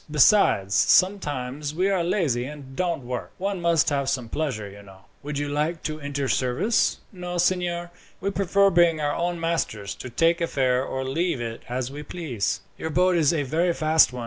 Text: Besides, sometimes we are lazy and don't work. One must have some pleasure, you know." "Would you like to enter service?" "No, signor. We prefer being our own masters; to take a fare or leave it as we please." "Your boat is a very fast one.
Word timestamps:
Besides, 0.09 0.73
sometimes 0.73 1.75
we 1.75 1.87
are 1.87 2.03
lazy 2.03 2.45
and 2.45 2.75
don't 2.75 3.03
work. 3.05 3.33
One 3.37 3.61
must 3.61 3.89
have 3.89 4.09
some 4.09 4.29
pleasure, 4.29 4.67
you 4.67 4.81
know." 4.81 5.01
"Would 5.21 5.37
you 5.37 5.47
like 5.47 5.83
to 5.83 5.99
enter 5.99 6.27
service?" 6.27 6.97
"No, 7.11 7.37
signor. 7.37 7.91
We 8.19 8.31
prefer 8.31 8.71
being 8.71 8.99
our 8.99 9.13
own 9.13 9.39
masters; 9.39 9.93
to 9.93 10.09
take 10.09 10.41
a 10.41 10.47
fare 10.47 10.83
or 10.83 11.03
leave 11.05 11.39
it 11.39 11.61
as 11.69 11.91
we 11.91 12.01
please." 12.01 12.61
"Your 12.79 12.89
boat 12.89 13.15
is 13.15 13.31
a 13.31 13.43
very 13.43 13.75
fast 13.75 14.11
one. 14.11 14.19